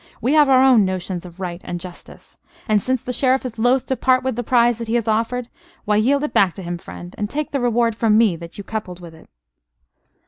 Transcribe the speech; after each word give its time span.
We 0.19 0.33
have 0.33 0.49
our 0.49 0.63
own 0.63 0.83
notions 0.83 1.27
of 1.27 1.39
right 1.39 1.61
and 1.63 1.79
justice; 1.79 2.39
and 2.67 2.81
since 2.81 3.03
the 3.03 3.13
Sheriff 3.13 3.45
is 3.45 3.59
loth 3.59 3.85
to 3.85 3.95
part 3.95 4.23
with 4.23 4.35
the 4.35 4.41
prize 4.41 4.79
that 4.79 4.87
he 4.87 4.95
has 4.95 5.07
offered 5.07 5.47
why, 5.85 5.97
yield 5.97 6.23
it 6.23 6.33
back 6.33 6.55
to 6.55 6.63
him, 6.63 6.79
friend 6.79 7.13
and 7.19 7.29
take 7.29 7.51
the 7.51 7.59
reward 7.59 7.95
from 7.95 8.17
me 8.17 8.35
that 8.37 8.57
you 8.57 8.63
coupled 8.63 8.99
with 8.99 9.13
it." 9.13 9.29